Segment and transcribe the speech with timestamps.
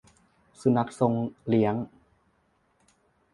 [0.59, 1.13] สุนัขทรง
[1.47, 1.75] เลี้ยง